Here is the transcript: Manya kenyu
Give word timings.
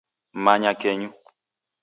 Manya 0.43 0.71
kenyu 0.81 1.09